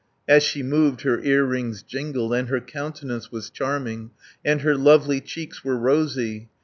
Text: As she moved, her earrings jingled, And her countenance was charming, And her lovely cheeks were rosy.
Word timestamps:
As 0.27 0.41
she 0.41 0.63
moved, 0.63 1.01
her 1.01 1.21
earrings 1.21 1.83
jingled, 1.83 2.33
And 2.33 2.47
her 2.49 2.59
countenance 2.59 3.31
was 3.31 3.51
charming, 3.51 4.09
And 4.43 4.61
her 4.61 4.75
lovely 4.75 5.21
cheeks 5.21 5.63
were 5.63 5.77
rosy. 5.77 6.49